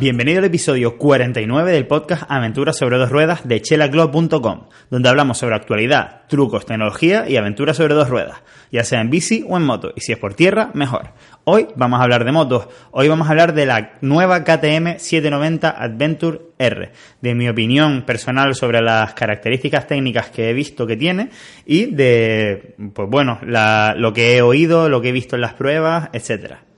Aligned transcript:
Bienvenido 0.00 0.38
al 0.38 0.46
episodio 0.46 0.96
49 0.96 1.72
del 1.72 1.86
podcast 1.86 2.22
Aventuras 2.26 2.78
sobre 2.78 2.96
dos 2.96 3.10
ruedas 3.10 3.46
de 3.46 3.60
chelaglob.com, 3.60 4.68
donde 4.88 5.08
hablamos 5.10 5.36
sobre 5.36 5.56
actualidad, 5.56 6.22
trucos, 6.26 6.64
tecnología 6.64 7.28
y 7.28 7.36
aventuras 7.36 7.76
sobre 7.76 7.92
dos 7.92 8.08
ruedas, 8.08 8.42
ya 8.72 8.82
sea 8.82 9.02
en 9.02 9.10
bici 9.10 9.44
o 9.46 9.58
en 9.58 9.64
moto, 9.64 9.92
y 9.94 10.00
si 10.00 10.12
es 10.12 10.18
por 10.18 10.32
tierra, 10.32 10.70
mejor. 10.72 11.10
Hoy 11.44 11.68
vamos 11.76 12.00
a 12.00 12.04
hablar 12.04 12.24
de 12.24 12.32
motos, 12.32 12.68
hoy 12.92 13.08
vamos 13.08 13.28
a 13.28 13.32
hablar 13.32 13.52
de 13.52 13.66
la 13.66 13.98
nueva 14.00 14.42
KTM 14.42 14.96
790 14.96 15.68
Adventure 15.68 16.40
R, 16.56 16.92
de 17.20 17.34
mi 17.34 17.50
opinión 17.50 18.06
personal 18.06 18.54
sobre 18.54 18.80
las 18.80 19.12
características 19.12 19.86
técnicas 19.86 20.30
que 20.30 20.48
he 20.48 20.54
visto 20.54 20.86
que 20.86 20.96
tiene 20.96 21.28
y 21.66 21.94
de, 21.94 22.74
pues 22.94 23.06
bueno, 23.10 23.38
lo 23.42 24.12
que 24.14 24.38
he 24.38 24.40
oído, 24.40 24.88
lo 24.88 25.02
que 25.02 25.10
he 25.10 25.12
visto 25.12 25.36
en 25.36 25.42
las 25.42 25.52
pruebas, 25.52 26.08
etcétera. 26.14 26.69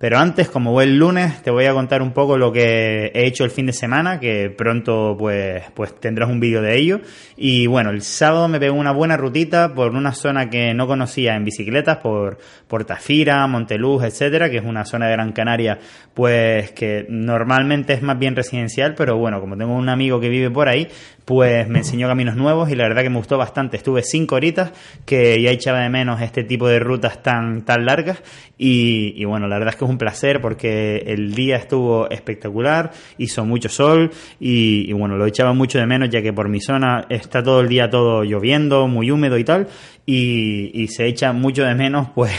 Pero 0.00 0.16
antes, 0.16 0.48
como 0.48 0.72
buen 0.72 0.98
lunes, 0.98 1.42
te 1.42 1.50
voy 1.50 1.66
a 1.66 1.74
contar 1.74 2.00
un 2.00 2.12
poco 2.12 2.38
lo 2.38 2.50
que 2.50 3.12
he 3.12 3.26
hecho 3.26 3.44
el 3.44 3.50
fin 3.50 3.66
de 3.66 3.74
semana, 3.74 4.18
que 4.18 4.48
pronto 4.48 5.14
pues, 5.18 5.62
pues 5.74 5.94
tendrás 6.00 6.30
un 6.30 6.40
vídeo 6.40 6.62
de 6.62 6.78
ello. 6.78 7.02
Y 7.36 7.66
bueno, 7.66 7.90
el 7.90 8.00
sábado 8.00 8.48
me 8.48 8.58
pegó 8.58 8.76
una 8.76 8.92
buena 8.92 9.18
rutita 9.18 9.74
por 9.74 9.94
una 9.94 10.14
zona 10.14 10.48
que 10.48 10.72
no 10.72 10.86
conocía 10.86 11.36
en 11.36 11.44
bicicletas, 11.44 11.98
por, 11.98 12.38
por 12.66 12.86
Tafira, 12.86 13.46
Monteluz, 13.46 14.02
etcétera, 14.02 14.48
que 14.48 14.56
es 14.56 14.64
una 14.64 14.86
zona 14.86 15.04
de 15.04 15.12
Gran 15.12 15.32
Canaria, 15.32 15.78
pues 16.14 16.72
que 16.72 17.04
normalmente 17.10 17.92
es 17.92 18.00
más 18.00 18.18
bien 18.18 18.34
residencial, 18.34 18.94
pero 18.94 19.18
bueno, 19.18 19.38
como 19.38 19.54
tengo 19.58 19.74
un 19.74 19.90
amigo 19.90 20.18
que 20.18 20.30
vive 20.30 20.50
por 20.50 20.70
ahí, 20.70 20.88
pues 21.30 21.68
me 21.68 21.78
enseñó 21.78 22.08
caminos 22.08 22.34
nuevos 22.34 22.72
y 22.72 22.74
la 22.74 22.88
verdad 22.88 23.04
que 23.04 23.08
me 23.08 23.18
gustó 23.18 23.38
bastante. 23.38 23.76
Estuve 23.76 24.02
cinco 24.02 24.34
horitas, 24.34 24.72
que 25.06 25.40
ya 25.40 25.52
echaba 25.52 25.78
de 25.78 25.88
menos 25.88 26.20
este 26.20 26.42
tipo 26.42 26.66
de 26.66 26.80
rutas 26.80 27.22
tan, 27.22 27.64
tan 27.64 27.86
largas. 27.86 28.20
Y, 28.58 29.14
y 29.16 29.24
bueno, 29.26 29.46
la 29.46 29.56
verdad 29.56 29.74
es 29.74 29.78
que 29.78 29.84
un 29.84 29.96
placer 29.96 30.40
porque 30.40 31.04
el 31.06 31.32
día 31.32 31.54
estuvo 31.54 32.10
espectacular, 32.10 32.90
hizo 33.16 33.44
mucho 33.44 33.68
sol 33.68 34.10
y, 34.40 34.92
bueno, 34.92 35.16
lo 35.16 35.26
echaba 35.26 35.52
mucho 35.52 35.78
de 35.78 35.86
menos 35.86 36.10
ya 36.10 36.20
que 36.20 36.32
por 36.32 36.48
mi 36.48 36.60
zona 36.60 37.06
está 37.08 37.44
todo 37.44 37.60
el 37.60 37.68
día 37.68 37.88
todo 37.88 38.24
lloviendo, 38.24 38.88
muy 38.88 39.12
húmedo 39.12 39.38
y 39.38 39.44
tal, 39.44 39.68
y, 40.04 40.88
se 40.88 41.06
echa 41.06 41.32
mucho 41.32 41.62
de 41.62 41.74
menos 41.76 42.08
pues, 42.14 42.32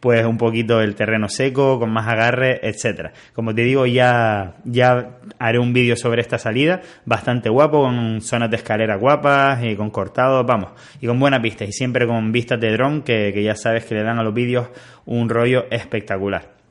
pues 0.00 0.24
un 0.24 0.38
poquito 0.38 0.80
el 0.80 0.94
terreno 0.94 1.28
seco, 1.28 1.78
con 1.78 1.90
más 1.90 2.08
agarre, 2.08 2.60
etcétera. 2.66 3.12
Como 3.34 3.54
te 3.54 3.62
digo, 3.62 3.84
ya, 3.84 4.56
ya 4.64 5.18
haré 5.38 5.58
un 5.58 5.74
vídeo 5.74 5.96
sobre 5.96 6.22
esta 6.22 6.38
salida, 6.38 6.80
bastante 7.04 7.50
guapo, 7.50 7.82
con 7.82 8.21
zonas 8.22 8.50
de 8.50 8.56
escalera 8.56 8.96
guapas 8.96 9.62
y 9.64 9.76
con 9.76 9.90
cortados, 9.90 10.46
vamos, 10.46 10.70
y 11.00 11.06
con 11.06 11.18
buena 11.18 11.40
pista, 11.40 11.64
y 11.64 11.72
siempre 11.72 12.06
con 12.06 12.32
vistas 12.32 12.60
de 12.60 12.72
dron 12.72 13.02
que, 13.02 13.32
que 13.34 13.42
ya 13.42 13.54
sabes 13.54 13.84
que 13.84 13.94
le 13.94 14.02
dan 14.02 14.18
a 14.18 14.22
los 14.22 14.34
vídeos 14.34 14.68
un 15.04 15.28
rollo 15.28 15.66
espectacular. 15.70 16.62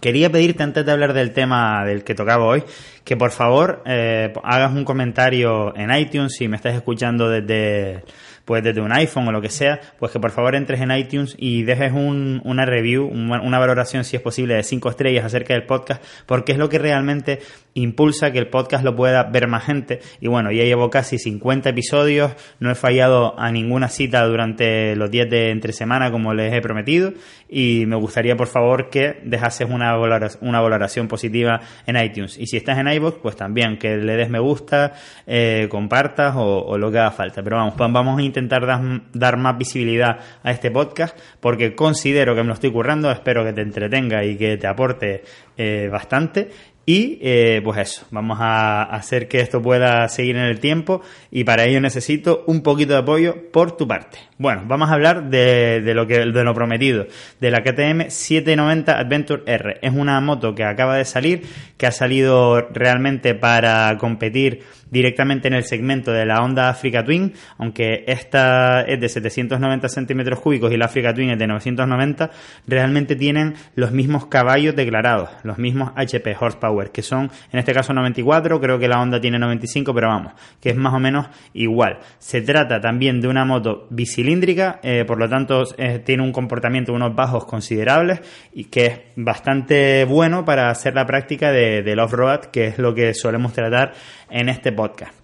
Quería 0.00 0.30
pedirte 0.30 0.62
antes 0.62 0.86
de 0.86 0.92
hablar 0.92 1.12
del 1.12 1.32
tema 1.32 1.84
del 1.84 2.04
que 2.04 2.14
tocaba 2.14 2.44
hoy, 2.44 2.62
que 3.04 3.16
por 3.16 3.32
favor 3.32 3.82
eh, 3.84 4.32
hagas 4.44 4.72
un 4.72 4.84
comentario 4.84 5.76
en 5.76 5.94
iTunes 5.94 6.34
si 6.36 6.46
me 6.46 6.56
estás 6.56 6.74
escuchando 6.74 7.28
desde 7.28 8.04
pues 8.44 8.62
desde 8.62 8.80
un 8.80 8.92
iPhone 8.92 9.28
o 9.28 9.32
lo 9.32 9.40
que 9.40 9.48
sea, 9.48 9.80
pues 9.98 10.12
que 10.12 10.20
por 10.20 10.30
favor 10.30 10.54
entres 10.54 10.80
en 10.80 10.90
iTunes 10.90 11.34
y 11.38 11.62
dejes 11.62 11.92
un, 11.92 12.40
una 12.44 12.66
review, 12.66 13.06
una 13.06 13.58
valoración 13.58 14.04
si 14.04 14.16
es 14.16 14.22
posible 14.22 14.54
de 14.54 14.62
5 14.62 14.90
estrellas 14.90 15.24
acerca 15.24 15.54
del 15.54 15.64
podcast, 15.64 16.02
porque 16.26 16.52
es 16.52 16.58
lo 16.58 16.68
que 16.68 16.78
realmente 16.78 17.40
impulsa 17.74 18.32
que 18.32 18.38
el 18.38 18.48
podcast 18.48 18.84
lo 18.84 18.96
pueda 18.96 19.24
ver 19.24 19.46
más 19.46 19.64
gente. 19.64 20.00
Y 20.20 20.28
bueno, 20.28 20.50
ya 20.50 20.64
llevo 20.64 20.90
casi 20.90 21.18
50 21.18 21.70
episodios, 21.70 22.32
no 22.58 22.70
he 22.70 22.74
fallado 22.74 23.38
a 23.38 23.50
ninguna 23.50 23.88
cita 23.88 24.24
durante 24.26 24.96
los 24.96 25.10
días 25.10 25.28
de 25.30 25.50
entre 25.50 25.72
semana 25.72 26.10
como 26.10 26.34
les 26.34 26.52
he 26.52 26.60
prometido 26.60 27.12
y 27.48 27.84
me 27.86 27.96
gustaría 27.96 28.36
por 28.36 28.46
favor 28.46 28.90
que 28.90 29.20
dejases 29.24 29.68
una 29.68 29.96
valoración, 29.96 30.48
una 30.48 30.60
valoración 30.60 31.08
positiva 31.08 31.60
en 31.86 31.96
iTunes. 31.96 32.38
Y 32.38 32.46
si 32.46 32.56
estás 32.56 32.78
en 32.78 32.88
iVoox, 32.88 33.18
pues 33.18 33.36
también 33.36 33.78
que 33.78 33.96
le 33.96 34.16
des 34.16 34.30
me 34.30 34.38
gusta, 34.38 34.94
eh, 35.26 35.66
compartas 35.70 36.36
o, 36.36 36.64
o, 36.64 36.78
lo 36.78 36.90
que 36.90 36.98
haga 36.98 37.10
falta. 37.10 37.42
Pero 37.42 37.56
vamos, 37.56 37.74
vamos 37.76 38.18
a 38.18 38.22
intentar 38.30 38.60
intentar 38.60 39.02
dar, 39.12 39.36
más 39.36 39.58
visibilidad 39.58 40.18
a 40.42 40.50
este 40.50 40.70
podcast 40.70 41.18
porque 41.40 41.74
considero 41.74 42.34
que 42.34 42.42
me 42.42 42.48
lo 42.48 42.54
estoy 42.54 42.72
currando, 42.72 43.10
espero 43.10 43.44
que 43.44 43.52
te 43.52 43.62
entretenga 43.62 44.24
y 44.24 44.36
que 44.36 44.56
te 44.56 44.66
aporte 44.66 45.22
eh, 45.56 45.88
bastante. 45.90 46.50
Y 46.86 47.18
eh, 47.20 47.60
pues 47.62 47.78
eso, 47.78 48.06
vamos 48.10 48.38
a 48.40 48.82
hacer 48.82 49.28
que 49.28 49.40
esto 49.40 49.62
pueda 49.62 50.08
seguir 50.08 50.36
en 50.36 50.44
el 50.44 50.60
tiempo 50.60 51.02
y 51.30 51.44
para 51.44 51.64
ello 51.64 51.80
necesito 51.80 52.42
un 52.46 52.62
poquito 52.62 52.94
de 52.94 52.98
apoyo 53.00 53.50
por 53.52 53.76
tu 53.76 53.86
parte. 53.86 54.18
Bueno, 54.38 54.62
vamos 54.66 54.88
a 54.88 54.94
hablar 54.94 55.28
de, 55.28 55.82
lo 55.94 56.06
que 56.06 56.18
de 56.18 56.44
lo 56.44 56.54
prometido, 56.54 57.06
de 57.40 57.50
la 57.50 57.62
KTM 57.62 58.08
790 58.08 58.98
Adventure 58.98 59.42
R. 59.46 59.78
Es 59.82 59.92
una 59.92 60.18
moto 60.20 60.54
que 60.54 60.64
acaba 60.64 60.96
de 60.96 61.04
salir, 61.04 61.42
que 61.76 61.86
ha 61.86 61.92
salido 61.92 62.60
realmente 62.72 63.34
para 63.34 63.96
competir 63.98 64.62
directamente 64.90 65.48
en 65.48 65.54
el 65.54 65.64
segmento 65.64 66.12
de 66.12 66.26
la 66.26 66.42
Honda 66.42 66.68
Africa 66.68 67.04
Twin, 67.04 67.34
aunque 67.58 68.04
esta 68.06 68.82
es 68.82 69.00
de 69.00 69.08
790 69.08 69.88
centímetros 69.88 70.40
cúbicos 70.40 70.72
y 70.72 70.76
la 70.76 70.86
Africa 70.86 71.14
Twin 71.14 71.30
es 71.30 71.38
de 71.38 71.46
990, 71.46 72.30
realmente 72.66 73.16
tienen 73.16 73.54
los 73.74 73.92
mismos 73.92 74.26
caballos 74.26 74.74
declarados, 74.74 75.30
los 75.42 75.58
mismos 75.58 75.92
HP 75.96 76.36
horsepower, 76.38 76.69
que 76.90 77.02
son 77.02 77.30
en 77.52 77.58
este 77.58 77.72
caso 77.72 77.92
94, 77.92 78.60
creo 78.60 78.78
que 78.78 78.88
la 78.88 79.00
Honda 79.00 79.20
tiene 79.20 79.38
95, 79.38 79.94
pero 79.94 80.08
vamos, 80.08 80.32
que 80.60 80.70
es 80.70 80.76
más 80.76 80.94
o 80.94 80.98
menos 80.98 81.26
igual. 81.54 81.98
Se 82.18 82.42
trata 82.42 82.80
también 82.80 83.20
de 83.20 83.28
una 83.28 83.44
moto 83.44 83.86
bicilíndrica 83.90 84.80
eh, 84.82 85.04
por 85.06 85.18
lo 85.18 85.28
tanto 85.28 85.64
tiene 86.04 86.22
un 86.22 86.32
comportamiento, 86.32 86.92
unos 86.92 87.14
bajos 87.14 87.44
considerables 87.44 88.20
y 88.52 88.64
que 88.64 88.86
es 88.86 89.00
bastante 89.16 90.04
bueno 90.04 90.44
para 90.44 90.70
hacer 90.70 90.94
la 90.94 91.06
práctica 91.06 91.50
de, 91.50 91.82
del 91.82 91.98
off-road, 91.98 92.46
que 92.46 92.66
es 92.66 92.78
lo 92.78 92.94
que 92.94 93.14
solemos 93.14 93.52
tratar 93.52 93.92
en 94.30 94.48
este 94.48 94.72
podcast. 94.72 95.19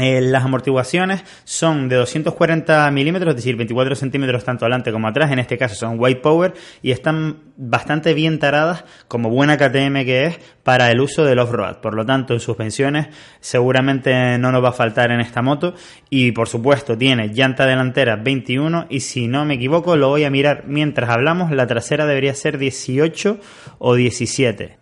Eh, 0.00 0.20
las 0.20 0.44
amortiguaciones 0.44 1.22
son 1.44 1.88
de 1.88 1.96
240 1.96 2.90
milímetros, 2.90 3.30
es 3.30 3.36
decir, 3.36 3.56
24 3.56 3.94
centímetros 3.94 4.44
tanto 4.44 4.64
adelante 4.64 4.90
como 4.90 5.06
atrás. 5.06 5.30
En 5.30 5.38
este 5.38 5.56
caso 5.56 5.76
son 5.76 5.96
white 5.98 6.20
power 6.20 6.54
y 6.82 6.90
están 6.90 7.38
bastante 7.56 8.12
bien 8.12 8.40
taradas, 8.40 8.84
como 9.06 9.30
buena 9.30 9.56
KTM 9.56 10.04
que 10.04 10.24
es, 10.24 10.40
para 10.64 10.90
el 10.90 11.00
uso 11.00 11.24
del 11.24 11.38
off-road. 11.38 11.76
Por 11.76 11.94
lo 11.94 12.04
tanto, 12.04 12.34
en 12.34 12.40
suspensiones 12.40 13.06
seguramente 13.38 14.36
no 14.38 14.50
nos 14.50 14.64
va 14.64 14.70
a 14.70 14.72
faltar 14.72 15.12
en 15.12 15.20
esta 15.20 15.42
moto. 15.42 15.74
Y 16.10 16.32
por 16.32 16.48
supuesto, 16.48 16.98
tiene 16.98 17.28
llanta 17.28 17.64
delantera 17.64 18.16
21 18.16 18.86
y 18.90 19.00
si 19.00 19.28
no 19.28 19.44
me 19.44 19.54
equivoco, 19.54 19.96
lo 19.96 20.08
voy 20.08 20.24
a 20.24 20.30
mirar 20.30 20.64
mientras 20.66 21.10
hablamos, 21.10 21.52
la 21.52 21.68
trasera 21.68 22.06
debería 22.06 22.34
ser 22.34 22.58
18 22.58 23.38
o 23.78 23.94
17. 23.94 24.78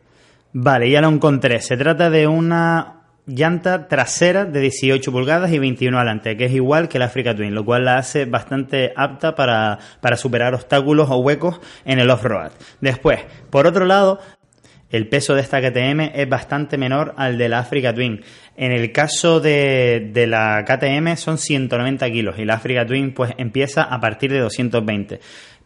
Vale, 0.54 0.90
ya 0.90 1.00
lo 1.00 1.08
encontré. 1.08 1.60
Se 1.60 1.76
trata 1.76 2.10
de 2.10 2.26
una 2.26 3.01
llanta 3.27 3.88
trasera 3.88 4.44
de 4.44 4.60
18 4.60 5.12
pulgadas 5.12 5.53
y 5.53 5.59
21 5.59 5.97
adelante, 5.97 6.37
que 6.37 6.47
es 6.47 6.53
igual 6.53 6.88
que 6.88 6.99
la 6.99 7.06
Africa 7.06 7.34
Twin, 7.34 7.55
lo 7.55 7.65
cual 7.65 7.84
la 7.84 7.99
hace 7.99 8.25
bastante 8.25 8.93
apta 8.97 9.34
para, 9.34 9.78
para 10.00 10.16
superar 10.16 10.55
obstáculos 10.55 11.09
o 11.10 11.19
huecos 11.19 11.60
en 11.84 11.99
el 11.99 12.10
off-road. 12.10 12.53
Después, 12.81 13.21
por 13.50 13.66
otro 13.66 13.84
lado, 13.84 14.19
el 14.93 15.09
peso 15.09 15.34
de 15.34 15.41
esta 15.41 15.60
KTM 15.60 16.12
es 16.15 16.28
bastante 16.28 16.77
menor 16.77 17.15
al 17.16 17.38
de 17.38 17.49
la 17.49 17.60
Africa 17.60 17.94
Twin. 17.94 18.22
En 18.56 18.70
el 18.72 18.92
caso 18.92 19.40
de, 19.40 20.10
de, 20.12 20.26
la 20.26 20.64
KTM 20.64 21.16
son 21.16 21.38
190 21.38 22.10
kilos 22.10 22.38
y 22.38 22.44
la 22.44 22.54
Africa 22.54 22.86
Twin 22.86 23.14
pues 23.14 23.32
empieza 23.38 23.82
a 23.82 23.98
partir 23.98 24.30
de 24.30 24.40
220 24.40 25.20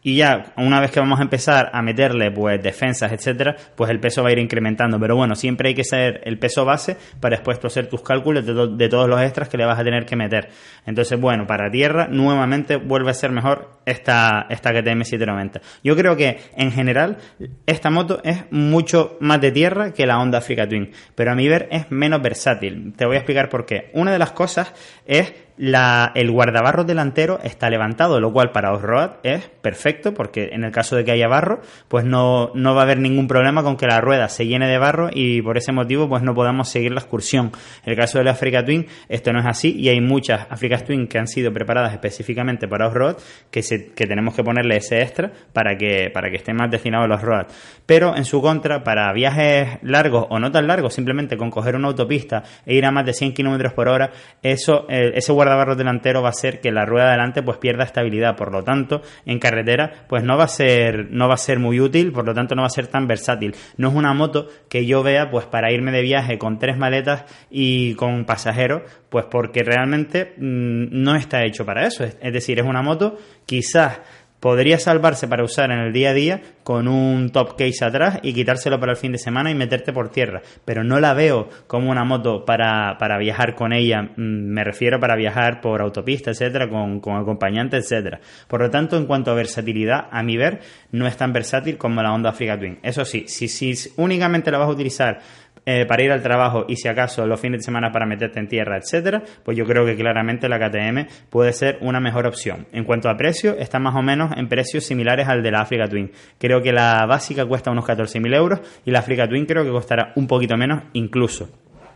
y 0.07 0.15
ya 0.15 0.53
una 0.55 0.79
vez 0.79 0.91
que 0.91 1.01
vamos 1.01 1.19
a 1.19 1.23
empezar 1.23 1.69
a 1.73 1.81
meterle 1.81 2.31
pues 2.31 2.63
defensas, 2.63 3.11
etcétera, 3.11 3.57
pues 3.75 3.89
el 3.89 3.99
peso 3.99 4.23
va 4.23 4.29
a 4.29 4.31
ir 4.31 4.39
incrementando. 4.39 4.97
Pero 5.01 5.17
bueno, 5.17 5.35
siempre 5.35 5.67
hay 5.67 5.75
que 5.75 5.83
saber 5.83 6.21
el 6.23 6.39
peso 6.39 6.63
base 6.63 6.95
para 7.19 7.35
después 7.35 7.59
hacer 7.61 7.87
tus 7.87 8.01
cálculos 8.01 8.45
de, 8.45 8.89
todos 8.89 9.09
los 9.09 9.21
extras 9.21 9.49
que 9.49 9.57
le 9.57 9.65
vas 9.65 9.77
a 9.77 9.83
tener 9.83 10.05
que 10.05 10.15
meter. 10.15 10.47
Entonces, 10.85 11.19
bueno, 11.19 11.45
para 11.45 11.69
tierra 11.69 12.07
nuevamente 12.07 12.77
vuelve 12.77 13.11
a 13.11 13.13
ser 13.13 13.31
mejor 13.31 13.81
esta, 13.85 14.47
esta 14.49 14.71
KTM 14.71 15.03
790. 15.03 15.61
Yo 15.83 15.95
creo 15.97 16.15
que 16.15 16.39
en 16.55 16.71
general 16.71 17.17
esta 17.65 17.89
moto 17.89 18.21
es 18.23 18.45
mucho 18.49 19.17
más 19.19 19.41
de 19.41 19.51
tierra 19.51 19.91
que 19.91 20.05
la 20.05 20.19
Honda 20.19 20.37
Africa 20.37 20.69
Twin, 20.69 20.91
pero 21.15 21.31
a 21.31 21.35
mi 21.35 21.49
ver 21.49 21.67
es 21.69 21.91
menos 21.91 22.21
versátil. 22.21 22.76
Te 22.95 23.05
voy 23.05 23.15
a 23.15 23.19
explicar 23.19 23.49
por 23.49 23.65
qué. 23.65 23.89
Una 23.93 24.11
de 24.11 24.19
las 24.19 24.31
cosas 24.31 24.73
es 25.05 25.33
la, 25.57 26.11
el 26.15 26.31
guardabarro 26.31 26.83
delantero 26.83 27.39
está 27.43 27.69
levantado, 27.69 28.19
lo 28.19 28.31
cual 28.31 28.51
para 28.51 28.73
off-road 28.73 29.11
es 29.23 29.49
perfecto 29.61 30.13
porque 30.13 30.49
en 30.51 30.63
el 30.63 30.71
caso 30.71 30.95
de 30.95 31.03
que 31.03 31.11
haya 31.11 31.27
barro, 31.27 31.61
pues 31.87 32.05
no, 32.05 32.51
no 32.53 32.75
va 32.75 32.81
a 32.81 32.83
haber 32.83 32.99
ningún 32.99 33.27
problema 33.27 33.63
con 33.63 33.77
que 33.77 33.87
la 33.87 33.99
rueda 34.01 34.29
se 34.29 34.45
llene 34.45 34.67
de 34.67 34.77
barro 34.77 35.09
y 35.11 35.41
por 35.41 35.57
ese 35.57 35.71
motivo 35.71 36.07
pues 36.07 36.23
no 36.23 36.33
podamos 36.33 36.69
seguir 36.69 36.91
la 36.91 36.99
excursión. 36.99 37.51
En 37.83 37.91
el 37.91 37.97
caso 37.97 38.19
de 38.19 38.23
la 38.23 38.31
Africa 38.31 38.63
Twin 38.63 38.85
esto 39.09 39.33
no 39.33 39.39
es 39.39 39.45
así 39.45 39.75
y 39.77 39.89
hay 39.89 40.01
muchas 40.01 40.47
Africa 40.49 40.77
Twin 40.77 41.07
que 41.07 41.17
han 41.17 41.27
sido 41.27 41.51
preparadas 41.51 41.93
específicamente 41.93 42.67
para 42.67 42.87
off-road 42.87 43.17
que, 43.49 43.61
que 43.61 44.07
tenemos 44.07 44.35
que 44.35 44.43
ponerle 44.43 44.77
ese 44.77 45.01
extra 45.01 45.31
para 45.53 45.77
que, 45.77 46.11
para 46.13 46.29
que 46.29 46.37
estén 46.37 46.55
más 46.55 46.69
destinados 46.69 47.05
a 47.05 47.07
los 47.07 47.21
road. 47.21 47.47
Pero 47.85 48.15
en 48.15 48.25
su 48.25 48.41
contra, 48.41 48.83
para 48.83 49.11
viajes 49.13 49.79
largos 49.81 50.27
o 50.29 50.39
no 50.39 50.51
tan 50.51 50.67
largos, 50.67 50.93
simplemente 50.93 51.37
con 51.37 51.49
coger 51.49 51.75
una 51.75 51.87
autopista 51.87 52.43
e 52.65 52.75
ir 52.75 52.85
a 52.85 52.91
más 52.91 53.05
de 53.05 53.13
100 53.13 53.33
kilómetros 53.33 53.73
por 53.73 53.87
hora, 53.87 54.11
eso, 54.41 54.85
eh, 54.89 55.13
ese 55.15 55.31
guardabarro 55.31 55.46
guardabarros 55.47 55.77
delantero 55.77 56.21
va 56.21 56.29
a 56.29 56.33
ser 56.33 56.59
que 56.59 56.71
la 56.71 56.85
rueda 56.85 57.11
delante 57.11 57.41
pues 57.41 57.57
pierda 57.57 57.83
estabilidad, 57.83 58.35
por 58.35 58.51
lo 58.51 58.63
tanto, 58.63 59.01
en 59.25 59.39
carretera 59.39 60.05
pues 60.07 60.23
no 60.23 60.37
va 60.37 60.43
a 60.43 60.49
ser 60.49 61.07
no 61.11 61.27
va 61.27 61.35
a 61.35 61.37
ser 61.37 61.59
muy 61.59 61.79
útil, 61.79 62.11
por 62.11 62.25
lo 62.25 62.33
tanto 62.33 62.55
no 62.55 62.63
va 62.63 62.67
a 62.67 62.71
ser 62.71 62.87
tan 62.87 63.07
versátil. 63.07 63.55
No 63.77 63.89
es 63.89 63.95
una 63.95 64.13
moto 64.13 64.47
que 64.69 64.85
yo 64.85 65.03
vea 65.03 65.29
pues 65.29 65.45
para 65.45 65.71
irme 65.71 65.91
de 65.91 66.01
viaje 66.01 66.37
con 66.37 66.59
tres 66.59 66.77
maletas 66.77 67.23
y 67.49 67.95
con 67.95 68.25
pasajeros, 68.25 68.83
pues 69.09 69.25
porque 69.31 69.63
realmente 69.63 70.33
mm, 70.37 70.87
no 70.91 71.15
está 71.15 71.43
hecho 71.45 71.65
para 71.65 71.87
eso. 71.87 72.03
Es 72.03 72.33
decir, 72.33 72.59
es 72.59 72.65
una 72.65 72.81
moto 72.81 73.17
quizás 73.45 74.01
podría 74.39 74.79
salvarse 74.79 75.27
para 75.27 75.43
usar 75.43 75.71
en 75.71 75.79
el 75.79 75.93
día 75.93 76.11
a 76.11 76.13
día 76.13 76.41
con 76.63 76.87
un 76.87 77.31
top 77.31 77.55
case 77.57 77.83
atrás 77.83 78.19
y 78.21 78.33
quitárselo 78.33 78.79
para 78.79 78.91
el 78.91 78.97
fin 78.97 79.11
de 79.11 79.17
semana 79.17 79.49
y 79.49 79.55
meterte 79.55 79.93
por 79.93 80.09
tierra. 80.09 80.41
Pero 80.65 80.83
no 80.83 80.99
la 80.99 81.13
veo 81.13 81.49
como 81.67 81.91
una 81.91 82.03
moto 82.03 82.45
para, 82.45 82.97
para 82.97 83.17
viajar 83.17 83.55
con 83.55 83.73
ella, 83.73 84.03
mm, 84.03 84.13
me 84.17 84.63
refiero 84.63 84.99
para 84.99 85.15
viajar 85.15 85.61
por 85.61 85.81
autopista, 85.81 86.31
etcétera, 86.31 86.69
con, 86.69 86.99
con 86.99 87.15
acompañante, 87.15 87.77
etcétera. 87.77 88.19
Por 88.47 88.61
lo 88.61 88.69
tanto, 88.69 88.97
en 88.97 89.05
cuanto 89.05 89.31
a 89.31 89.35
versatilidad, 89.35 90.07
a 90.11 90.23
mi 90.23 90.37
ver, 90.37 90.59
no 90.91 91.07
es 91.07 91.17
tan 91.17 91.33
versátil 91.33 91.77
como 91.77 92.01
la 92.01 92.13
Honda 92.13 92.29
Africa 92.29 92.57
Twin. 92.57 92.79
Eso 92.83 93.05
sí, 93.05 93.25
si, 93.27 93.47
si 93.47 93.73
únicamente 93.97 94.51
la 94.51 94.57
vas 94.57 94.67
a 94.67 94.71
utilizar 94.71 95.19
eh, 95.69 95.85
para 95.85 96.01
ir 96.01 96.13
al 96.13 96.23
trabajo 96.23 96.63
y 96.69 96.77
si 96.77 96.87
acaso 96.87 97.27
los 97.27 97.41
fines 97.41 97.59
de 97.59 97.65
semana 97.65 97.91
para 97.91 98.05
meterte 98.05 98.39
en 98.39 98.47
tierra, 98.47 98.77
etcétera, 98.77 99.21
pues 99.43 99.57
yo 99.57 99.65
creo 99.65 99.85
que 99.85 99.97
claramente 99.97 100.47
la 100.47 100.59
KTM 100.59 101.29
puede 101.29 101.51
ser 101.51 101.77
una 101.81 101.99
mejor 101.99 102.25
opción. 102.25 102.67
En 102.71 102.85
cuanto 102.85 103.09
a 103.09 103.17
precio, 103.17 103.57
está 103.57 103.77
más 103.77 103.93
o 103.93 104.01
menos 104.01 104.31
en 104.37 104.47
precios 104.47 104.85
similares 104.85 105.27
al 105.27 105.43
de 105.43 105.51
la 105.51 105.59
Africa 105.59 105.89
Twin. 105.89 106.09
Creo 106.37 106.61
que 106.61 106.71
la 106.71 107.05
básica 107.05 107.45
cuesta 107.45 107.69
unos 107.69 107.83
14.000 107.83 108.33
euros 108.33 108.61
y 108.85 108.91
la 108.91 108.99
Africa 108.99 109.27
Twin 109.27 109.45
creo 109.45 109.65
que 109.65 109.71
costará 109.71 110.13
un 110.15 110.25
poquito 110.25 110.55
menos 110.55 110.83
incluso. 110.93 111.49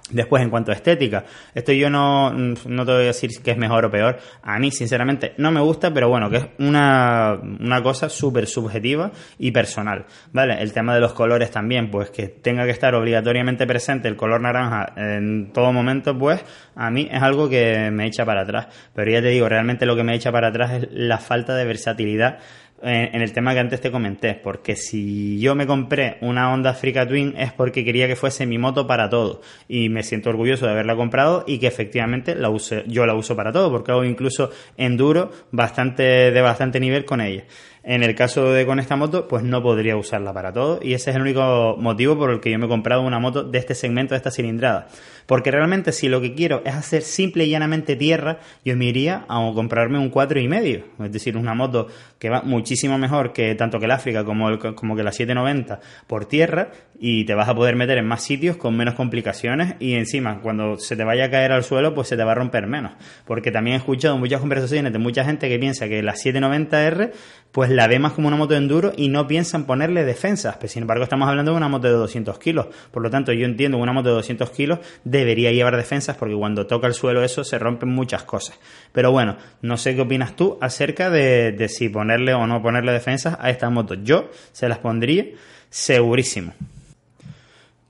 Después, 0.10 0.44
en 0.44 0.50
cuanto 0.50 0.72
a 0.72 0.76
estética, 0.76 1.24
esto 1.54 1.72
yo 1.72 1.90
no, 1.90 2.32
no 2.32 2.86
te 2.86 2.92
voy 2.92 3.04
a 3.04 3.08
decir 3.08 3.30
que 3.44 3.52
es 3.52 3.58
mejor 3.58 3.86
o 3.86 3.92
peor. 3.92 4.18
A 4.42 4.60
mí, 4.60 4.72
sinceramente, 4.72 5.34
no 5.38 5.52
me 5.52 5.62
gusta, 5.62 5.94
pero 5.94 6.10
bueno, 6.10 6.30
que 6.30 6.38
es 6.38 6.46
una, 6.60 7.40
una 7.42 7.82
cosa 7.82 8.10
súper 8.10 8.48
subjetiva 8.48 9.12
y 9.38 9.52
personal. 9.52 10.06
¿Vale? 10.34 10.62
El 10.62 10.74
tema 10.74 10.94
de 10.94 11.00
los 11.00 11.14
colores 11.14 11.52
también, 11.52 11.90
pues 11.90 12.10
que 12.10 12.28
tenga 12.28 12.66
que 12.66 12.72
estar 12.72 12.94
obligatoriamente 12.94 13.66
presente 13.66 14.08
el 14.08 14.18
color 14.18 14.42
naranja 14.42 14.94
en 14.98 15.52
todo 15.54 15.72
momento, 15.72 16.18
pues 16.18 16.44
a 16.76 16.90
mí 16.92 17.08
es 17.10 17.22
algo 17.22 17.50
que 17.50 17.90
me 17.92 18.06
echa 18.06 18.26
para 18.26 18.42
atrás. 18.42 18.68
Pero 18.94 19.12
ya 19.12 19.22
te 19.22 19.30
digo, 19.30 19.48
realmente 19.48 19.86
lo 19.86 19.96
que 19.96 20.04
me 20.04 20.16
echa 20.16 20.32
para 20.32 20.50
atrás 20.50 20.72
es 20.74 20.88
la 20.92 21.20
falta 21.20 21.56
de 21.56 21.66
versatilidad 21.66 22.40
en 22.84 23.22
el 23.22 23.32
tema 23.32 23.54
que 23.54 23.60
antes 23.60 23.80
te 23.80 23.92
comenté, 23.92 24.34
porque 24.34 24.76
si 24.76 25.40
yo 25.40 25.54
me 25.54 25.68
compré 25.68 26.18
una 26.22 26.52
Honda 26.52 26.72
Africa 26.72 27.08
Twin 27.08 27.36
es 27.38 27.52
porque 27.54 27.86
quería 27.86 28.08
que 28.08 28.16
fuese 28.16 28.46
mi 28.46 28.58
moto 28.58 28.88
para 28.88 29.10
todo 29.10 29.42
y 29.68 29.90
me 29.90 30.04
siento 30.04 30.30
orgulloso 30.30 30.66
de 30.66 30.72
haberla 30.72 30.96
comprado 30.96 31.44
y 31.46 31.60
que 31.60 31.68
efectivamente 31.68 32.34
la 32.34 32.50
use, 32.50 32.84
yo 32.88 33.06
la 33.06 33.14
uso 33.14 33.36
para 33.36 33.52
todo 33.52 33.70
porque 33.70 33.92
hago 33.92 34.04
incluso 34.04 34.50
enduro 34.78 35.32
bastante 35.52 36.32
de 36.32 36.42
bastante 36.42 36.80
nivel 36.80 37.06
con 37.06 37.22
ella. 37.22 37.44
En 37.84 38.04
el 38.04 38.14
caso 38.14 38.52
de 38.52 38.68
con 38.68 38.80
esta 38.80 38.96
moto, 38.96 39.28
pues 39.28 39.44
no 39.44 39.64
podría 39.64 39.98
usarla 39.98 40.32
para 40.34 40.54
todo 40.54 40.80
y 40.84 40.94
ese 40.94 41.10
es 41.10 41.16
el 41.16 41.24
único 41.24 41.76
motivo 41.80 42.16
por 42.16 42.30
el 42.30 42.40
que 42.40 42.52
yo 42.52 42.60
me 42.60 42.68
he 42.68 42.70
comprado 42.70 43.02
una 43.02 43.18
moto 43.18 43.44
de 43.44 43.58
este 43.58 43.74
segmento, 43.74 44.14
de 44.14 44.18
esta 44.18 44.30
cilindrada. 44.30 44.88
Porque 45.26 45.50
realmente 45.50 45.92
si 45.92 46.08
lo 46.08 46.22
que 46.22 46.36
quiero 46.36 46.62
es 46.64 46.76
hacer 46.76 47.02
simple 47.02 47.46
y 47.46 47.50
llanamente 47.50 47.96
tierra, 47.96 48.40
yo 48.64 48.76
me 48.78 48.86
iría 48.86 49.26
a 49.28 49.52
comprarme 49.56 49.98
un 49.98 50.10
cuatro 50.10 50.40
y 50.40 50.48
medio, 50.48 50.84
es 51.04 51.12
decir, 51.12 51.38
una 51.38 51.56
moto 51.56 51.88
que 52.22 52.30
va 52.30 52.44
muchísimo 52.44 53.00
mejor 53.00 53.34
que 53.34 53.56
tanto 53.56 53.80
que 53.80 53.86
el 53.86 53.92
África 53.92 54.24
como, 54.24 54.60
como 54.76 54.96
que 54.96 55.02
la 55.02 55.12
790 55.12 55.80
por 56.06 56.26
tierra 56.26 56.70
y 57.00 57.26
te 57.26 57.34
vas 57.34 57.50
a 57.50 57.56
poder 57.56 57.76
meter 57.76 57.98
en 57.98 58.06
más 58.06 58.22
sitios 58.22 58.58
con 58.58 58.78
menos 58.78 58.94
complicaciones 58.94 59.74
y 59.80 59.96
encima 59.96 60.40
cuando 60.40 60.78
se 60.78 60.96
te 60.96 61.04
vaya 61.04 61.26
a 61.26 61.32
caer 61.32 61.52
al 61.52 61.64
suelo 61.64 61.96
pues 61.96 62.10
se 62.10 62.16
te 62.16 62.24
va 62.24 62.34
a 62.34 62.36
romper 62.36 62.68
menos. 62.68 62.92
Porque 63.26 63.52
también 63.52 63.74
he 63.74 63.78
escuchado 63.80 64.20
muchas 64.20 64.40
conversaciones 64.40 64.94
de 64.94 65.00
mucha 65.00 65.26
gente 65.26 65.50
que 65.50 65.58
piensa 65.58 65.88
que 65.88 66.04
la 66.04 66.14
790R 66.14 67.12
pues 67.52 67.70
la 67.70 67.88
ve 67.88 67.98
más 67.98 68.14
como 68.14 68.28
una 68.28 68.38
moto 68.38 68.54
de 68.54 68.60
enduro 68.60 68.94
y 68.96 69.10
no 69.10 69.28
piensan 69.28 69.66
ponerle 69.66 70.06
defensas. 70.06 70.58
Pero 70.58 70.72
sin 70.72 70.84
embargo, 70.84 71.04
estamos 71.04 71.28
hablando 71.28 71.52
de 71.52 71.58
una 71.58 71.68
moto 71.68 71.88
de 71.88 71.94
200 71.94 72.38
kilos. 72.38 72.68
Por 72.92 73.02
lo 73.02 73.10
tanto, 73.10 73.34
yo 73.34 73.46
entiendo 73.46 73.78
que 73.78 73.84
una 73.84 73.94
moto 73.94 74.10
de 74.10 74.16
200 74.16 74.52
kilos 74.52 74.80
debería 75.04 75.52
llevar 75.52 75.76
defensas 75.76 76.18
porque 76.18 76.36
cuando 76.36 76.68
toca 76.68 76.86
el 76.86 76.94
suelo 76.94 77.24
eso 77.24 77.44
se 77.44 77.58
rompen 77.58 77.90
muchas 77.90 78.24
cosas. 78.24 78.60
Pero 78.92 79.12
bueno, 79.12 79.38
no 79.64 79.78
sé 79.78 79.96
qué 79.96 80.02
opinas 80.02 80.36
tú 80.36 80.60
acerca 80.62 81.10
de, 81.10 81.52
de 81.52 81.68
si 81.68 81.90
o 82.16 82.48
no 82.48 82.62
ponerle 82.62 82.92
defensas 82.92 83.38
a 83.40 83.50
esta 83.50 83.70
moto. 83.70 83.96
Yo 83.96 84.30
se 84.52 84.70
las 84.70 84.80
pondría 84.80 85.26
segurísimo. 85.70 86.54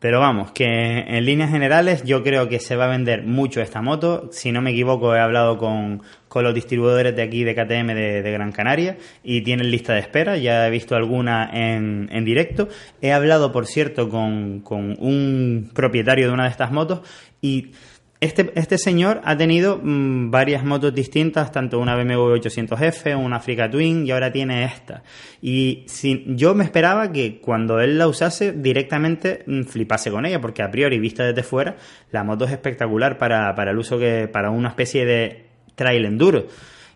Pero 0.01 0.19
vamos, 0.19 0.51
que 0.51 0.65
en 0.65 1.25
líneas 1.25 1.51
generales 1.51 2.03
yo 2.03 2.23
creo 2.23 2.50
que 2.50 2.59
se 2.59 2.75
va 2.75 2.85
a 2.85 2.89
vender 2.89 3.21
mucho 3.21 3.62
esta 3.62 3.83
moto. 3.83 4.29
Si 4.31 4.51
no 4.51 4.59
me 4.59 4.71
equivoco, 4.71 5.15
he 5.15 5.19
hablado 5.19 5.59
con, 5.59 6.01
los 6.33 6.56
distribuidores 6.56 7.15
de 7.15 7.21
aquí 7.21 7.44
de 7.44 7.53
KTM 7.53 7.94
de, 7.94 8.31
Gran 8.31 8.51
Canaria 8.51 8.97
y 9.23 9.41
tienen 9.41 9.69
lista 9.69 9.94
de 9.94 10.00
espera. 10.00 10.38
Ya 10.38 10.65
he 10.65 10.71
visto 10.71 10.95
alguna 10.95 11.51
en, 11.53 12.09
en 12.12 12.25
directo. 12.25 12.67
He 13.00 13.13
hablado, 13.13 13.51
por 13.51 13.67
cierto, 13.67 14.09
con, 14.09 14.62
con 14.62 14.97
un 15.00 15.69
propietario 15.71 16.25
de 16.25 16.33
una 16.33 16.45
de 16.45 16.50
estas 16.50 16.71
motos 16.71 17.01
y 17.39 17.74
este, 18.21 18.51
este 18.53 18.77
señor 18.77 19.19
ha 19.23 19.35
tenido 19.35 19.79
mm, 19.81 20.29
varias 20.29 20.63
motos 20.63 20.94
distintas, 20.94 21.51
tanto 21.51 21.79
una 21.79 21.95
BMW 21.95 22.35
800F, 22.35 23.18
una 23.18 23.38
Africa 23.38 23.68
Twin 23.68 24.06
y 24.06 24.12
ahora 24.12 24.31
tiene 24.31 24.63
esta. 24.63 25.01
Y 25.41 25.83
si, 25.88 26.23
yo 26.27 26.53
me 26.53 26.63
esperaba 26.63 27.12
que 27.12 27.41
cuando 27.41 27.79
él 27.79 27.97
la 27.97 28.07
usase 28.07 28.51
directamente 28.51 29.44
mm, 29.47 29.63
flipase 29.63 30.12
con 30.12 30.27
ella, 30.27 30.39
porque 30.39 30.62
a 30.62 30.69
priori 30.69 31.00
vista 31.00 31.25
desde 31.25 31.41
fuera, 31.41 31.77
la 32.12 32.23
moto 32.23 32.45
es 32.45 32.51
espectacular 32.51 33.18
para, 33.18 33.56
para 33.56 33.71
el 33.71 33.79
uso 33.79 33.97
que, 33.97 34.29
para 34.31 34.51
una 34.51 34.69
especie 34.69 35.03
de 35.03 35.47
trail 35.74 36.06
enduro. 36.06 36.45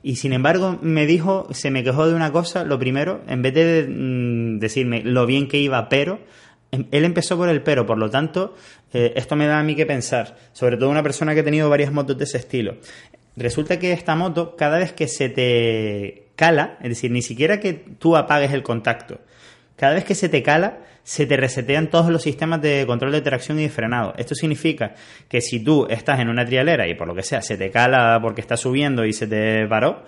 Y 0.03 0.17
sin 0.17 0.31
embargo 0.31 0.77
me 0.83 1.07
dijo, 1.07 1.47
se 1.49 1.71
me 1.71 1.83
quejó 1.83 2.07
de 2.07 2.13
una 2.13 2.31
cosa, 2.31 2.63
lo 2.63 2.77
primero, 2.77 3.23
en 3.27 3.41
vez 3.41 3.55
de 3.55 3.87
mm, 3.89 4.59
decirme 4.59 5.01
lo 5.03 5.25
bien 5.25 5.47
que 5.47 5.57
iba, 5.57 5.89
pero 5.89 6.19
él 6.91 7.05
empezó 7.05 7.37
por 7.37 7.49
el 7.49 7.61
pero, 7.61 7.85
por 7.85 7.97
lo 7.97 8.09
tanto, 8.09 8.55
eh, 8.93 9.13
esto 9.15 9.35
me 9.35 9.47
da 9.47 9.59
a 9.59 9.63
mí 9.63 9.75
que 9.75 9.85
pensar, 9.85 10.35
sobre 10.53 10.77
todo 10.77 10.89
una 10.89 11.03
persona 11.03 11.33
que 11.33 11.41
ha 11.41 11.43
tenido 11.43 11.69
varias 11.69 11.91
motos 11.91 12.17
de 12.17 12.23
ese 12.23 12.37
estilo. 12.37 12.75
Resulta 13.35 13.79
que 13.79 13.91
esta 13.91 14.15
moto, 14.15 14.55
cada 14.55 14.77
vez 14.77 14.93
que 14.93 15.07
se 15.07 15.29
te 15.29 16.27
cala, 16.35 16.77
es 16.81 16.89
decir, 16.89 17.11
ni 17.11 17.21
siquiera 17.21 17.59
que 17.59 17.73
tú 17.73 18.15
apagues 18.15 18.51
el 18.53 18.63
contacto, 18.63 19.19
cada 19.75 19.93
vez 19.93 20.05
que 20.05 20.15
se 20.15 20.29
te 20.29 20.41
cala, 20.41 20.79
se 21.03 21.25
te 21.25 21.37
resetean 21.37 21.89
todos 21.89 22.09
los 22.09 22.23
sistemas 22.23 22.61
de 22.61 22.85
control 22.87 23.11
de 23.11 23.21
tracción 23.21 23.59
y 23.59 23.63
de 23.63 23.69
frenado. 23.69 24.13
Esto 24.17 24.33
significa 24.33 24.95
que 25.29 25.39
si 25.39 25.63
tú 25.63 25.85
estás 25.89 26.19
en 26.19 26.29
una 26.29 26.45
trialera 26.45 26.87
y 26.87 26.95
por 26.95 27.07
lo 27.07 27.13
que 27.13 27.21
sea 27.21 27.41
se 27.41 27.57
te 27.57 27.69
cala 27.69 28.19
porque 28.21 28.41
está 28.41 28.57
subiendo 28.57 29.05
y 29.05 29.13
se 29.13 29.27
te 29.27 29.67
paró, 29.67 30.03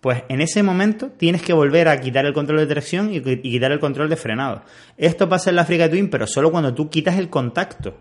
pues 0.00 0.22
en 0.28 0.40
ese 0.40 0.62
momento 0.62 1.10
tienes 1.16 1.42
que 1.42 1.52
volver 1.52 1.88
a 1.88 2.00
quitar 2.00 2.24
el 2.26 2.32
control 2.32 2.58
de 2.58 2.66
tracción 2.66 3.12
y, 3.12 3.20
quitar 3.20 3.72
el 3.72 3.80
control 3.80 4.08
de 4.08 4.16
frenado. 4.16 4.62
Esto 4.96 5.28
pasa 5.28 5.50
en 5.50 5.56
la 5.56 5.62
Africa 5.62 5.88
Twin, 5.90 6.10
pero 6.10 6.26
solo 6.26 6.50
cuando 6.50 6.74
tú 6.74 6.88
quitas 6.88 7.18
el 7.18 7.28
contacto. 7.28 7.98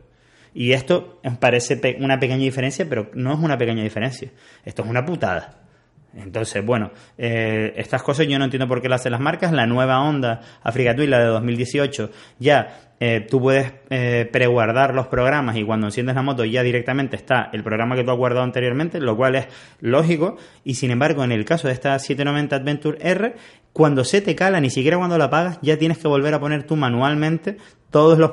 Y 0.53 0.71
esto 0.71 1.19
parece 1.39 1.97
una 1.99 2.19
pequeña 2.19 2.43
diferencia, 2.43 2.87
pero 2.87 3.11
no 3.13 3.33
es 3.33 3.39
una 3.39 3.57
pequeña 3.57 3.83
diferencia. 3.83 4.31
Esto 4.65 4.83
es 4.83 4.89
una 4.89 5.05
putada. 5.05 5.66
Entonces, 6.15 6.65
bueno, 6.65 6.91
eh, 7.17 7.73
estas 7.77 8.01
cosas 8.01 8.27
yo 8.27 8.39
no 8.39 8.45
entiendo 8.45 8.67
por 8.67 8.81
qué 8.81 8.89
las 8.89 9.01
hacen 9.01 9.11
las 9.11 9.21
marcas. 9.21 9.51
La 9.51 9.67
nueva 9.67 10.01
Honda 10.01 10.41
Africa 10.63 10.95
Twin, 10.95 11.11
la 11.11 11.19
de 11.19 11.25
2018, 11.25 12.09
ya 12.39 12.91
eh, 12.99 13.27
tú 13.29 13.39
puedes 13.39 13.71
eh, 13.89 14.27
preguardar 14.31 14.95
los 14.95 15.07
programas 15.07 15.55
y 15.57 15.63
cuando 15.63 15.87
enciendes 15.87 16.15
la 16.15 16.23
moto 16.23 16.43
ya 16.43 16.63
directamente 16.63 17.15
está 17.15 17.49
el 17.53 17.63
programa 17.63 17.95
que 17.95 18.03
tú 18.03 18.11
has 18.11 18.17
guardado 18.17 18.43
anteriormente, 18.43 18.99
lo 18.99 19.15
cual 19.15 19.35
es 19.35 19.47
lógico. 19.79 20.37
Y 20.63 20.75
sin 20.75 20.91
embargo, 20.91 21.23
en 21.23 21.31
el 21.31 21.45
caso 21.45 21.67
de 21.67 21.73
esta 21.73 21.97
790 21.99 22.55
Adventure 22.55 22.97
R, 22.99 23.35
cuando 23.71 24.03
se 24.03 24.21
te 24.21 24.35
cala, 24.35 24.59
ni 24.59 24.71
siquiera 24.71 24.97
cuando 24.97 25.19
la 25.19 25.25
apagas, 25.25 25.59
ya 25.61 25.77
tienes 25.77 25.99
que 25.99 26.07
volver 26.07 26.33
a 26.33 26.39
poner 26.39 26.63
tú 26.63 26.75
manualmente 26.75 27.57
todos 27.91 28.17
los 28.17 28.31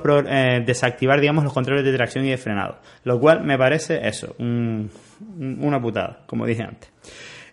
desactivar, 0.66 1.20
digamos, 1.20 1.44
los 1.44 1.52
controles 1.52 1.84
de 1.84 1.92
tracción 1.92 2.24
y 2.24 2.30
de 2.30 2.38
frenado. 2.38 2.78
Lo 3.04 3.20
cual 3.20 3.44
me 3.44 3.56
parece 3.58 4.08
eso, 4.08 4.34
una 4.38 5.80
putada, 5.80 6.22
como 6.26 6.46
dije 6.46 6.62
antes. 6.62 6.90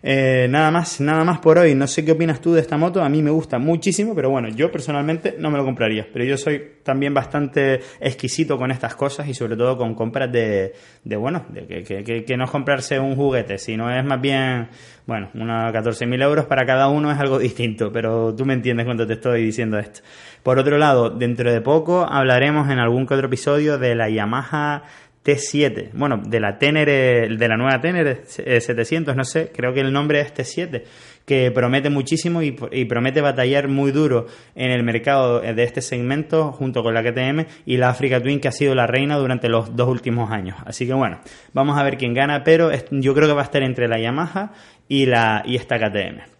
Eh, 0.02 0.48
nada 0.50 0.72
más, 0.72 1.00
nada 1.00 1.22
más 1.24 1.38
por 1.38 1.58
hoy. 1.58 1.74
No 1.74 1.86
sé 1.86 2.04
qué 2.04 2.12
opinas 2.12 2.40
tú 2.40 2.52
de 2.52 2.60
esta 2.60 2.76
moto. 2.76 3.02
A 3.02 3.08
mí 3.08 3.22
me 3.22 3.30
gusta 3.30 3.58
muchísimo, 3.58 4.14
pero 4.14 4.30
bueno, 4.30 4.48
yo 4.48 4.72
personalmente 4.72 5.36
no 5.38 5.50
me 5.50 5.58
lo 5.58 5.64
compraría. 5.64 6.08
Pero 6.12 6.24
yo 6.24 6.36
soy 6.36 6.60
también 6.82 7.14
bastante 7.14 7.80
exquisito 8.00 8.58
con 8.58 8.70
estas 8.70 8.96
cosas 8.96 9.28
y 9.28 9.34
sobre 9.34 9.56
todo 9.56 9.78
con 9.78 9.94
compras 9.94 10.32
de, 10.32 10.74
de 11.04 11.16
bueno, 11.16 11.46
de 11.50 11.66
que, 11.66 12.04
que, 12.04 12.24
que, 12.24 12.36
no 12.36 12.44
es 12.44 12.50
comprarse 12.50 12.98
un 12.98 13.14
juguete, 13.14 13.58
sino 13.58 13.96
es 13.96 14.04
más 14.04 14.20
bien, 14.20 14.68
bueno, 15.06 15.30
unos 15.34 15.72
14.000 15.72 16.22
euros 16.22 16.46
para 16.46 16.66
cada 16.66 16.88
uno 16.88 17.12
es 17.12 17.18
algo 17.18 17.38
distinto, 17.38 17.92
pero 17.92 18.34
tú 18.34 18.44
me 18.44 18.54
entiendes 18.54 18.84
cuando 18.84 19.06
te 19.06 19.14
estoy 19.14 19.44
diciendo 19.44 19.78
esto. 19.78 20.00
Por 20.42 20.58
otro 20.58 20.76
lado, 20.78 21.10
dentro 21.10 21.52
de 21.52 21.60
poco 21.60 22.04
hablaremos 22.04 22.68
en 22.68 22.80
algún 22.80 23.06
que 23.06 23.14
otro 23.14 23.28
episodio 23.28 23.78
de 23.78 23.94
la 23.94 24.10
Yamaha 24.10 24.82
T7, 25.24 25.90
bueno, 25.92 26.20
de 26.24 26.40
la 26.40 26.58
Tenere, 26.58 27.28
de 27.28 27.48
la 27.48 27.56
nueva 27.56 27.80
Tenere 27.80 28.22
700, 28.26 29.14
no 29.14 29.24
sé, 29.24 29.52
creo 29.54 29.72
que 29.72 29.80
el 29.80 29.92
nombre 29.92 30.20
es 30.20 30.34
T7, 30.34 30.82
que 31.24 31.52
promete 31.52 31.90
muchísimo 31.90 32.42
y, 32.42 32.52
promete 32.52 33.20
batallar 33.20 33.68
muy 33.68 33.92
duro 33.92 34.26
en 34.56 34.72
el 34.72 34.82
mercado 34.82 35.40
de 35.40 35.62
este 35.62 35.80
segmento 35.80 36.50
junto 36.50 36.82
con 36.82 36.94
la 36.94 37.04
KTM 37.04 37.46
y 37.66 37.76
la 37.76 37.90
Africa 37.90 38.20
Twin 38.20 38.40
que 38.40 38.48
ha 38.48 38.52
sido 38.52 38.74
la 38.74 38.88
reina 38.88 39.16
durante 39.16 39.48
los 39.48 39.76
dos 39.76 39.88
últimos 39.88 40.32
años. 40.32 40.56
Así 40.66 40.86
que 40.86 40.94
bueno, 40.94 41.20
vamos 41.52 41.78
a 41.78 41.84
ver 41.84 41.96
quién 41.96 42.14
gana, 42.14 42.42
pero 42.42 42.70
yo 42.90 43.14
creo 43.14 43.28
que 43.28 43.34
va 43.34 43.42
a 43.42 43.44
estar 43.44 43.62
entre 43.62 43.86
la 43.86 44.00
Yamaha 44.00 44.52
y, 44.88 45.06
la, 45.06 45.44
y 45.46 45.54
esta 45.54 45.78
KTM 45.78 46.32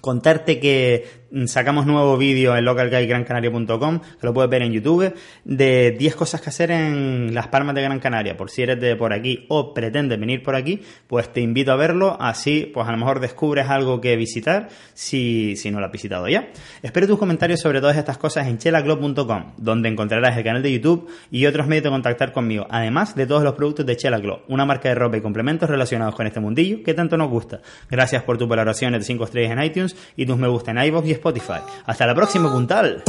contarte 0.00 0.60
que 0.60 1.06
sacamos 1.46 1.86
nuevo 1.86 2.16
vídeo 2.16 2.56
en 2.56 2.64
localguygrancanaria.com, 2.64 4.00
que 4.00 4.26
lo 4.26 4.34
puedes 4.34 4.50
ver 4.50 4.62
en 4.62 4.72
YouTube, 4.72 5.14
de 5.44 5.96
10 5.98 6.16
cosas 6.16 6.40
que 6.40 6.50
hacer 6.50 6.70
en 6.70 7.34
Las 7.34 7.48
Palmas 7.48 7.74
de 7.74 7.82
Gran 7.82 7.98
Canaria. 8.00 8.36
Por 8.36 8.50
si 8.50 8.62
eres 8.62 8.80
de 8.80 8.96
por 8.96 9.12
aquí 9.12 9.46
o 9.48 9.72
pretendes 9.74 10.18
venir 10.18 10.42
por 10.42 10.54
aquí, 10.54 10.82
pues 11.06 11.32
te 11.32 11.40
invito 11.40 11.72
a 11.72 11.76
verlo. 11.76 12.16
Así, 12.20 12.70
pues 12.72 12.86
a 12.86 12.92
lo 12.92 12.98
mejor 12.98 13.20
descubres 13.20 13.68
algo 13.68 14.00
que 14.00 14.16
visitar 14.16 14.68
si, 14.94 15.56
si 15.56 15.70
no 15.70 15.80
lo 15.80 15.86
has 15.86 15.92
visitado 15.92 16.28
ya. 16.28 16.48
Espero 16.82 17.06
tus 17.06 17.18
comentarios 17.18 17.60
sobre 17.60 17.80
todas 17.80 17.96
estas 17.96 18.18
cosas 18.18 18.46
en 18.46 18.58
chelaclub.com, 18.58 19.52
donde 19.56 19.88
encontrarás 19.88 20.36
el 20.36 20.44
canal 20.44 20.62
de 20.62 20.72
YouTube 20.72 21.08
y 21.30 21.46
otros 21.46 21.66
medios 21.66 21.84
de 21.84 21.90
contactar 21.90 22.32
conmigo, 22.32 22.66
además 22.70 23.14
de 23.14 23.26
todos 23.26 23.42
los 23.42 23.54
productos 23.54 23.86
de 23.86 23.96
Chela 23.96 24.18
una 24.48 24.64
marca 24.64 24.88
de 24.88 24.94
ropa 24.94 25.16
y 25.16 25.20
complementos 25.20 25.70
relacionados 25.70 26.14
con 26.14 26.26
este 26.26 26.40
mundillo 26.40 26.82
que 26.82 26.94
tanto 26.94 27.16
nos 27.16 27.30
gusta. 27.30 27.60
Gracias 27.90 28.22
por 28.24 28.36
tus 28.36 28.48
valoraciones 28.48 29.00
de 29.00 29.06
5 29.06 29.24
estrellas 29.24 29.52
en 29.52 29.62
iTunes 29.62 29.96
y 30.16 30.26
tus 30.26 30.36
me 30.36 30.48
gusta 30.48 30.72
en 30.72 30.78
iVoox 30.84 31.06
y 31.06 31.12
Spotify. 31.18 31.60
Hasta 31.86 32.06
la 32.06 32.14
próxima, 32.14 32.50
puntal. 32.50 33.02